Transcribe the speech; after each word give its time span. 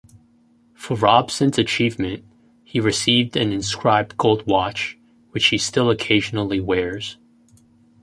For 0.73 0.97
Robson's 0.97 1.59
achievement, 1.59 2.23
he 2.63 2.79
received 2.79 3.37
an 3.37 3.51
inscribed 3.51 4.17
gold 4.17 4.47
watch, 4.47 4.97
which 5.29 5.49
he 5.49 5.59
still 5.59 5.91
occasionally 5.91 6.59
wears. 6.59 7.17